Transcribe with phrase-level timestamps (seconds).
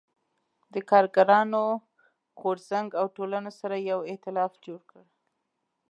[0.73, 1.63] د کارګرانو
[2.39, 5.03] غو رځنګ او ټولنو سره یو اېتلاف جوړ کړ.